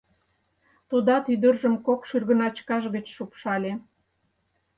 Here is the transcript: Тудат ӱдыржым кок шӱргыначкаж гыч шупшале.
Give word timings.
Тудат 0.89 1.25
ӱдыржым 1.33 1.75
кок 1.85 2.01
шӱргыначкаж 2.09 2.83
гыч 2.95 3.05
шупшале. 3.15 3.73